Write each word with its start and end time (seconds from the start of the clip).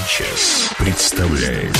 Санчес 0.00 0.70
представляет 0.78 1.76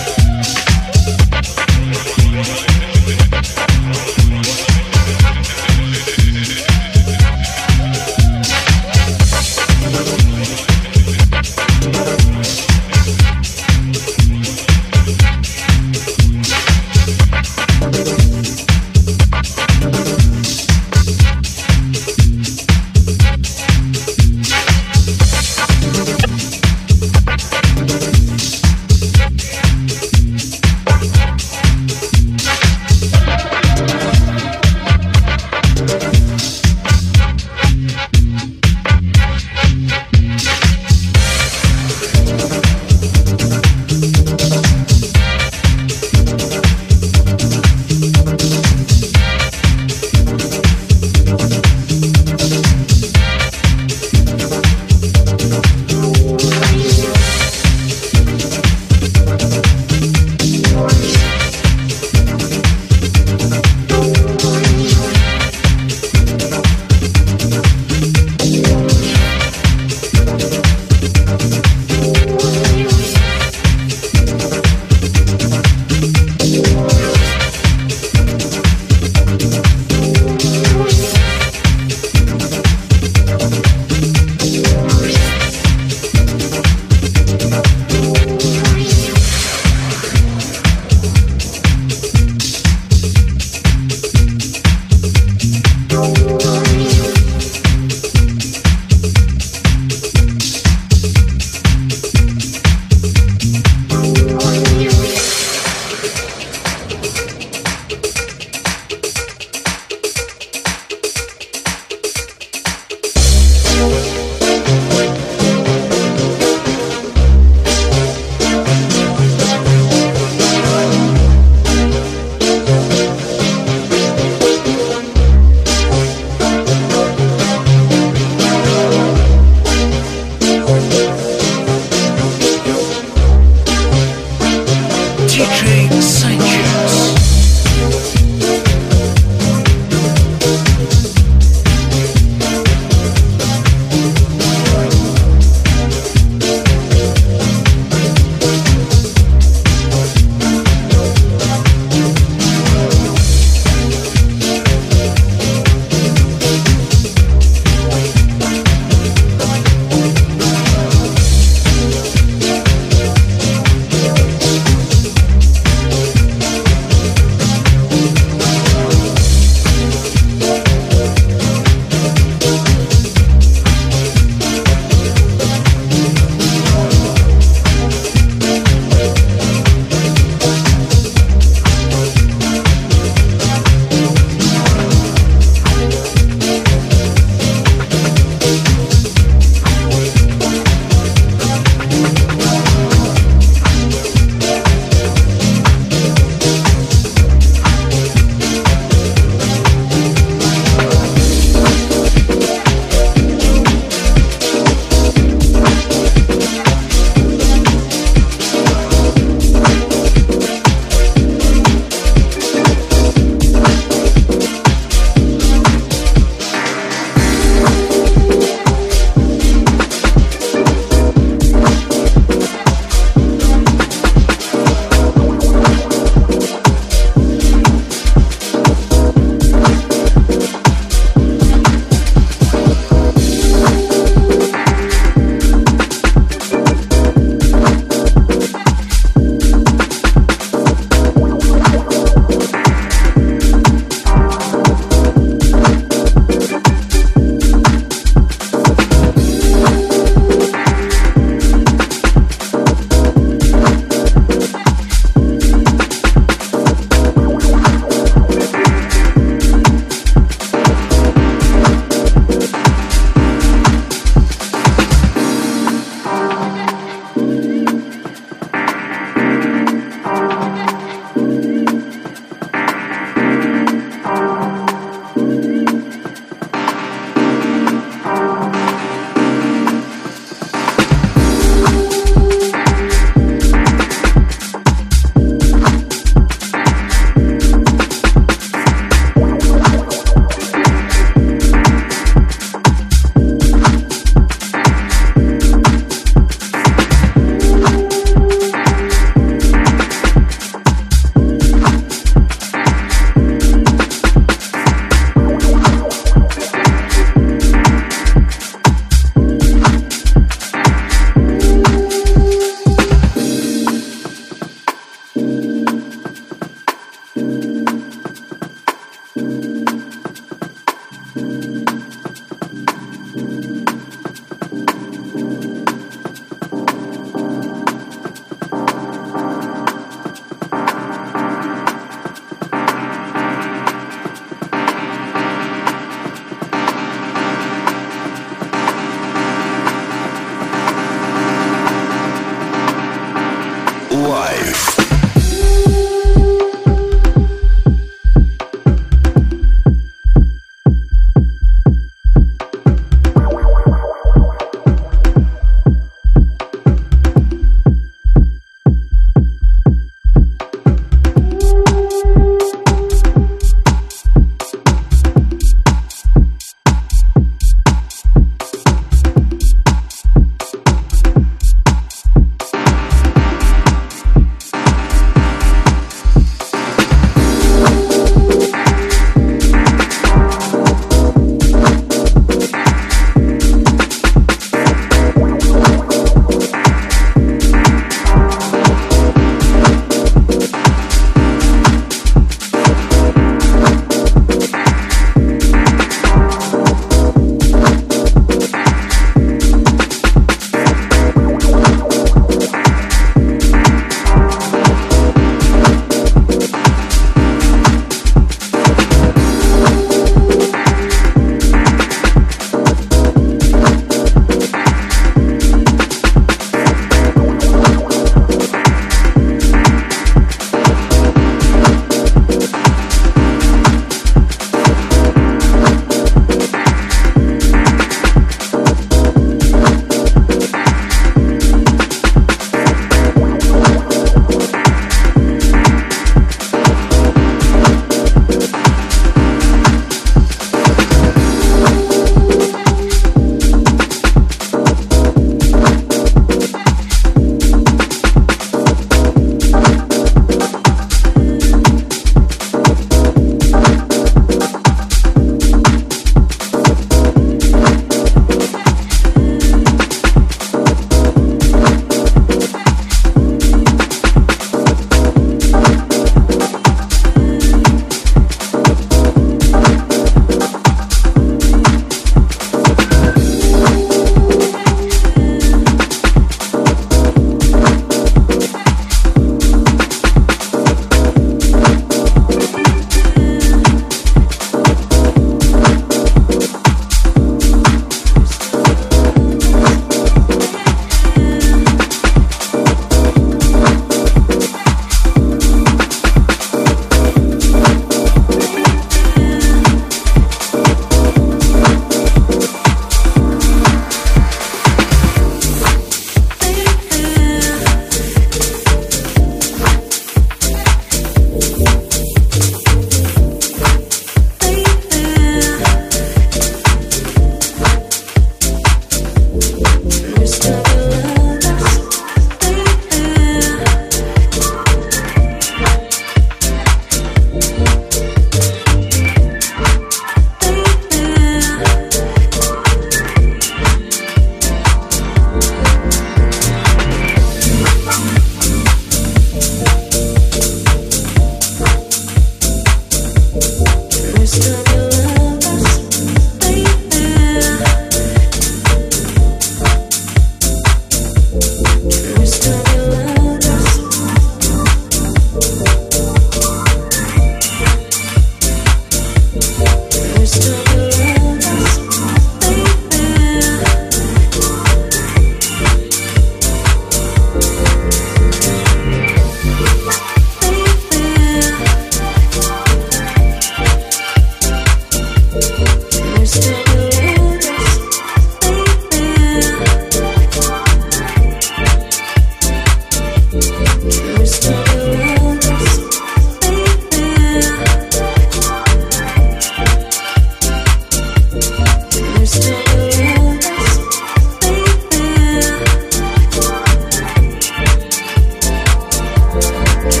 Just 599.82 600.00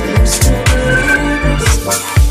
to 1.82 2.16
be 2.16 2.21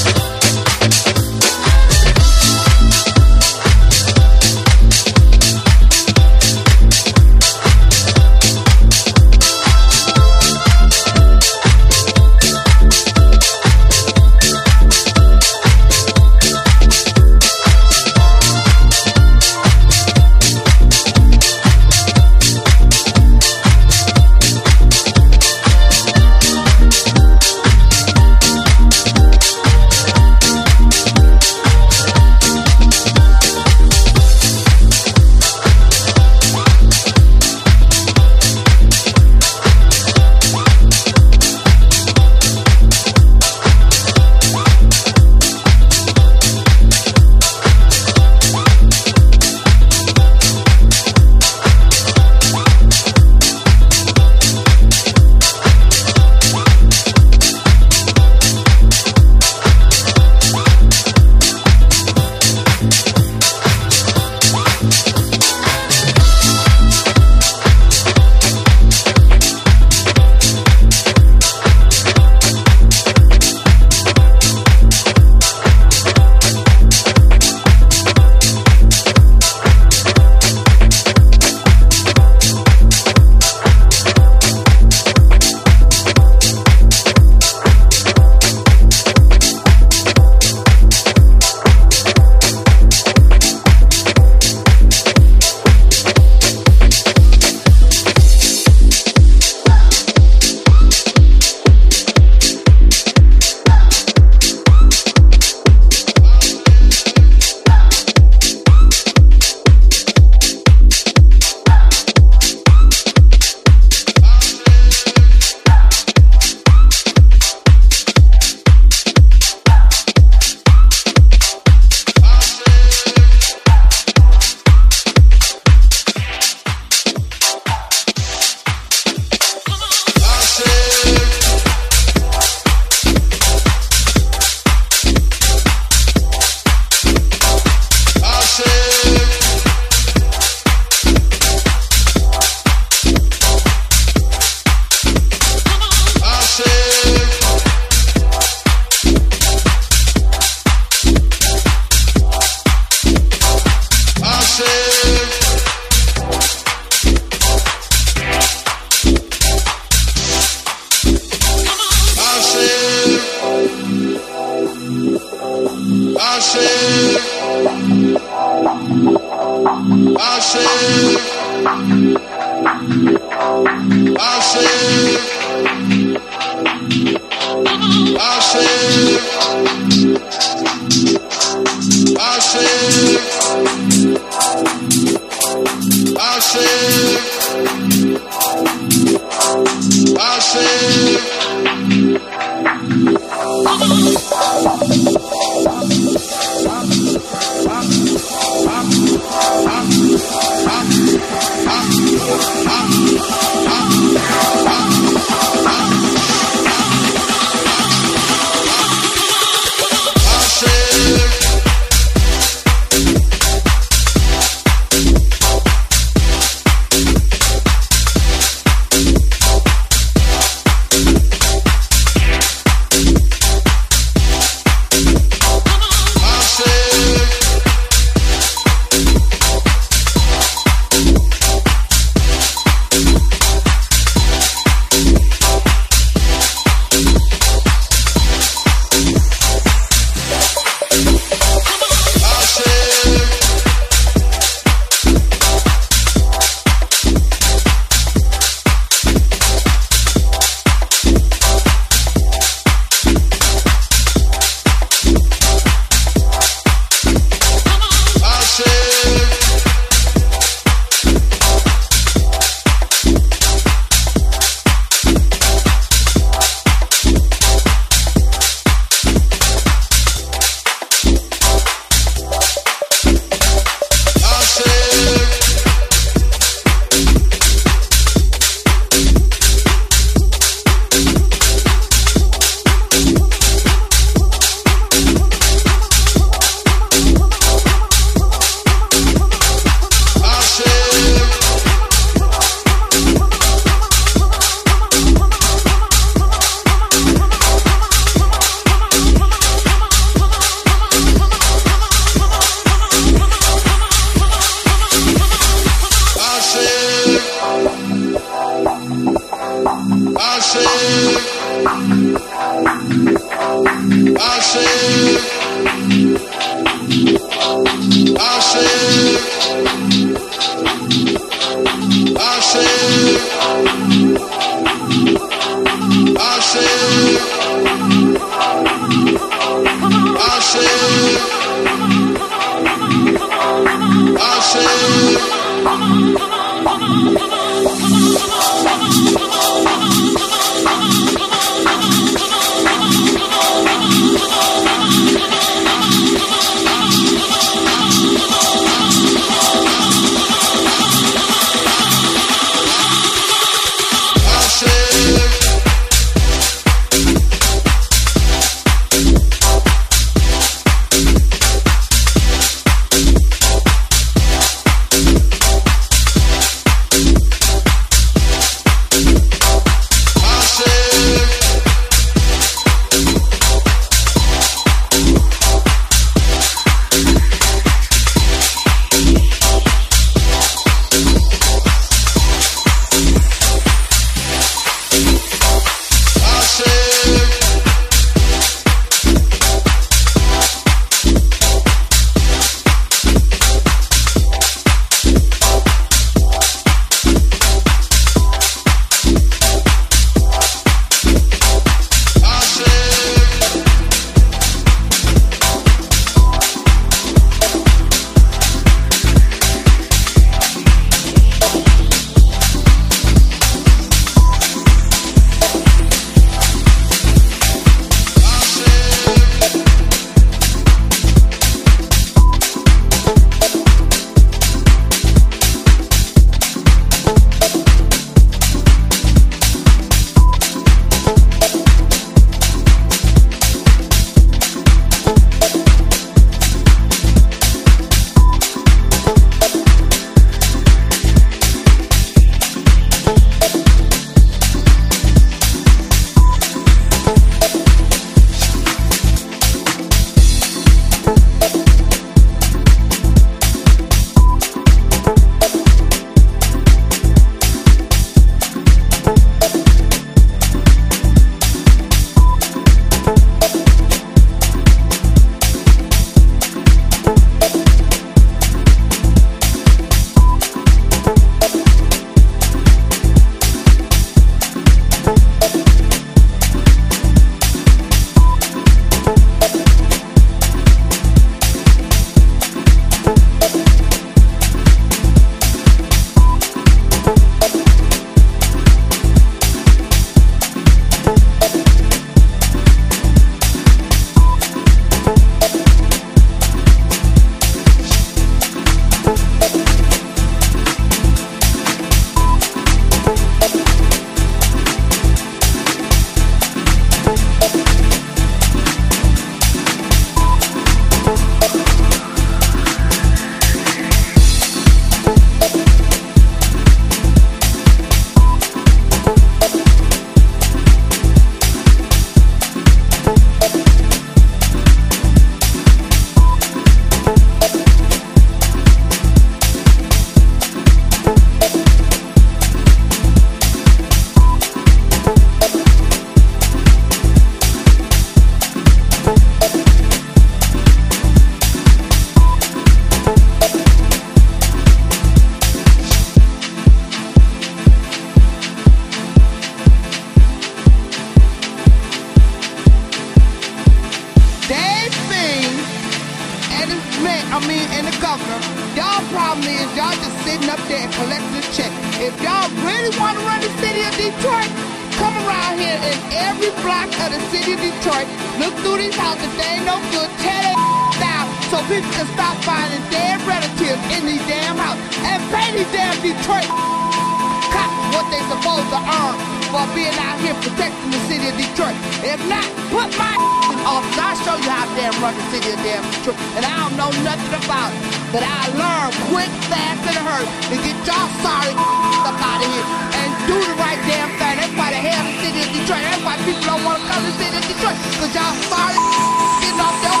straight. 581.62 581.78
If 582.02 582.20
not, 582.26 582.46
put 582.74 582.90
my 582.98 583.14
off. 583.70 583.86
I'll 583.94 584.18
show 584.26 584.34
you 584.34 584.50
how 584.50 584.66
damn 584.74 584.94
rugged 584.98 585.22
city 585.30 585.54
is 585.54 585.60
damn 585.62 585.82
true. 586.02 586.16
And 586.34 586.42
I 586.42 586.54
don't 586.58 586.74
know 586.74 586.90
nothing 587.06 587.34
about 587.38 587.70
it. 587.70 587.78
But 588.10 588.26
I 588.26 588.50
learned 588.58 588.94
quick, 589.08 589.30
fast, 589.48 589.80
and 589.86 589.96
hurt 590.02 590.26
to 590.50 590.56
get 590.58 590.76
y'all 590.84 591.08
sorry 591.22 591.54
up 592.08 592.18
out 592.18 592.42
of 592.42 592.48
here 592.50 592.66
and 592.98 593.08
do 593.30 593.36
the 593.38 593.54
right 593.62 593.80
damn 593.86 594.10
thing. 594.18 594.36
That's 594.42 594.54
why 594.58 594.74
the 594.74 594.80
hell 594.82 595.02
the 595.06 595.14
city 595.22 595.38
of 595.46 595.50
Detroit. 595.54 595.84
That's 595.86 596.02
why 596.02 596.18
people 596.26 596.44
don't 596.44 596.64
want 596.66 596.82
to 596.82 596.84
come 596.90 597.00
to 597.00 597.08
the 597.08 597.16
city 597.16 597.36
of 597.38 597.44
Detroit. 597.46 597.78
Cause 598.02 598.12
y'all 598.12 598.36
sorry 598.50 598.76
getting 599.40 599.62
off 599.62 599.76
their 599.80 600.00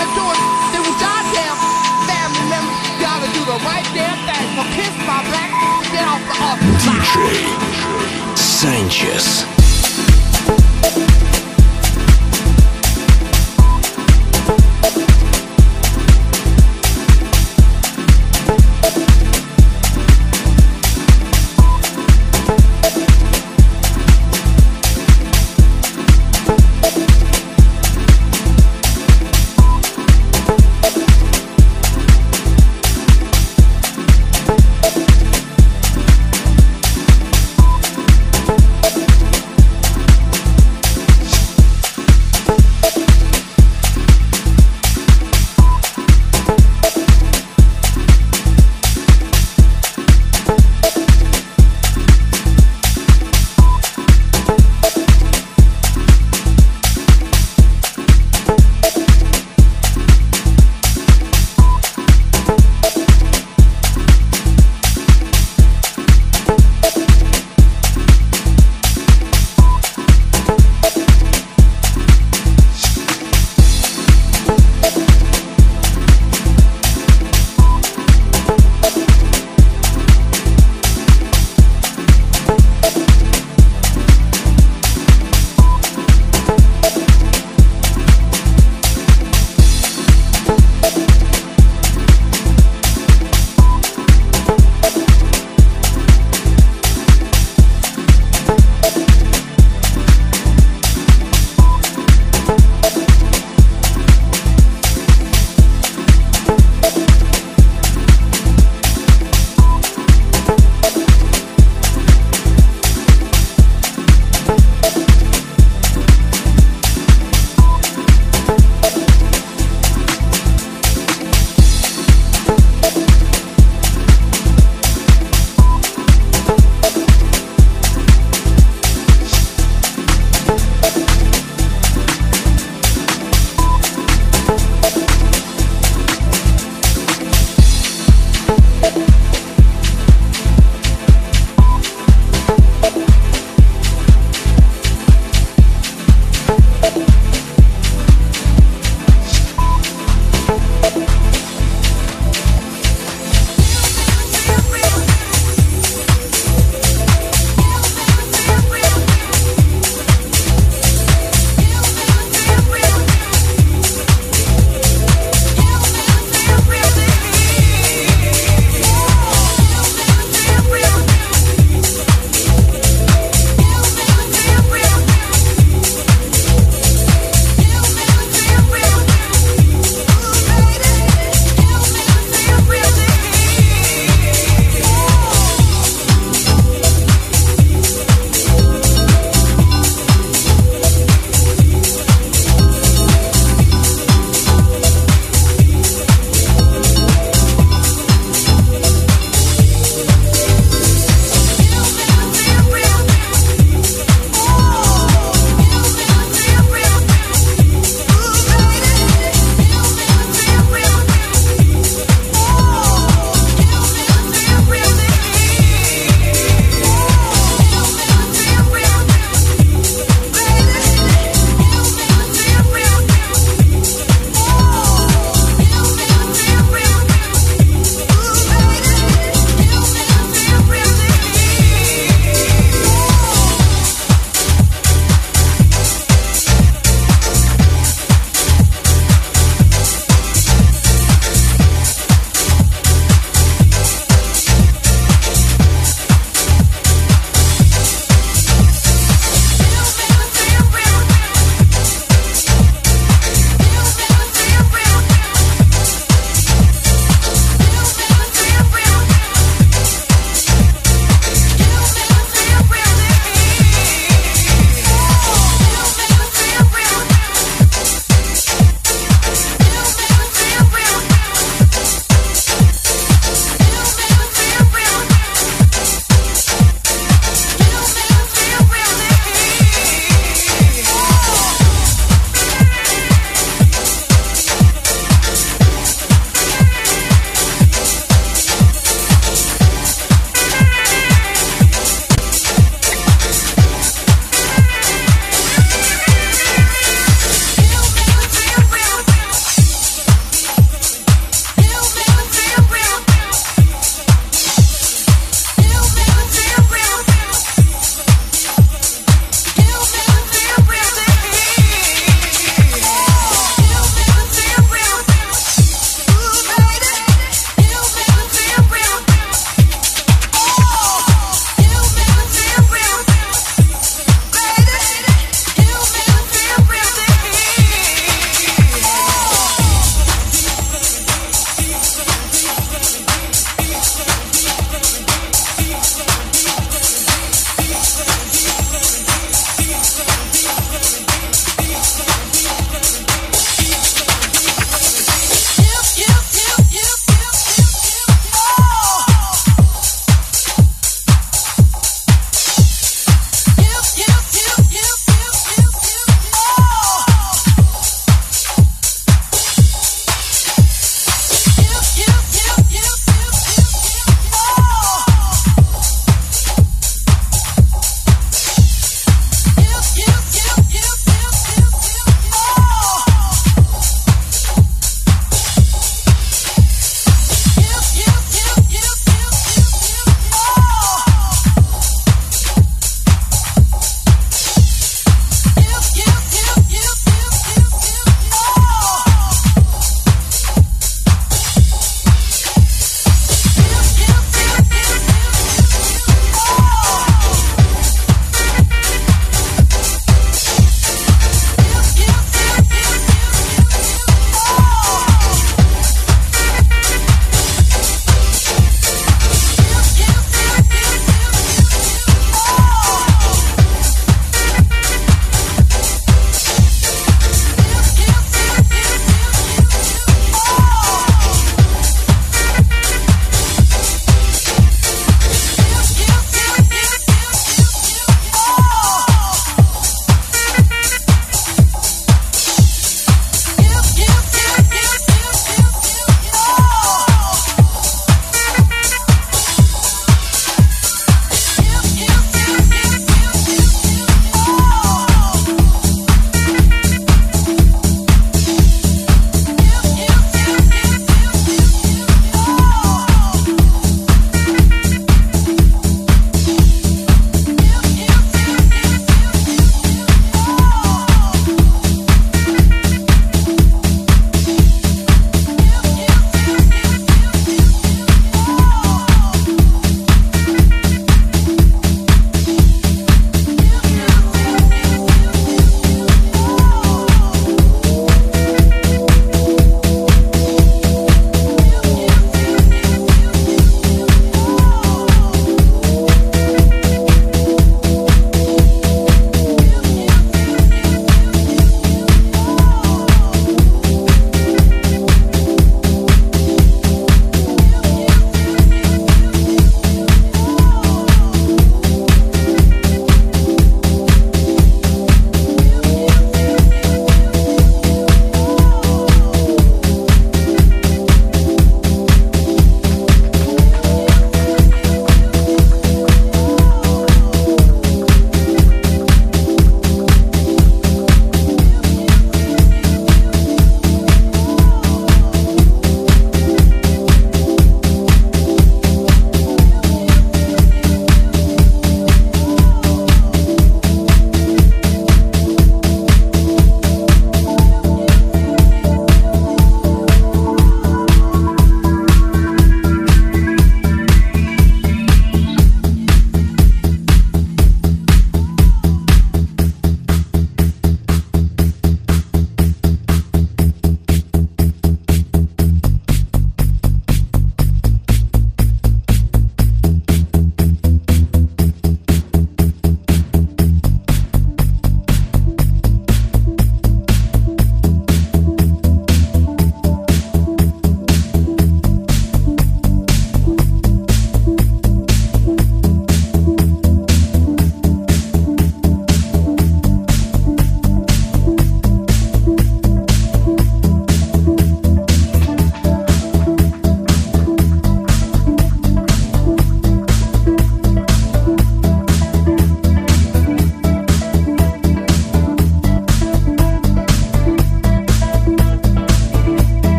and 0.00 0.08
doing 0.16 0.40
it 0.74 0.82
with 0.82 0.98
y'all 0.98 1.24
damn 1.30 1.56
family 2.08 2.44
members. 2.50 2.78
Y'all 2.98 3.20
to 3.22 3.28
do 3.30 3.42
the 3.44 3.58
right 3.62 3.86
damn 3.92 4.18
thing. 4.26 4.46
So 4.56 4.62
kiss 4.74 4.94
my 5.06 5.20
black 5.30 5.50
get 5.94 6.06
off 6.10 6.22
the 6.26 6.34
off. 6.42 6.58
DJ 6.82 8.34
Sanchez. 8.34 9.63